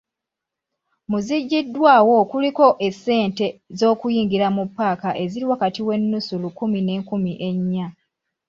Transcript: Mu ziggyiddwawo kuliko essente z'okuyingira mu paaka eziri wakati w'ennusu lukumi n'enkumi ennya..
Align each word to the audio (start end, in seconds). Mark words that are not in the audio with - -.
Mu 1.09 1.17
ziggyiddwawo 1.25 2.15
kuliko 2.31 2.65
essente 2.87 3.45
z'okuyingira 3.77 4.47
mu 4.55 4.63
paaka 4.77 5.09
eziri 5.23 5.45
wakati 5.51 5.79
w'ennusu 5.87 6.33
lukumi 6.43 6.79
n'enkumi 6.83 7.31
ennya.. 7.47 7.87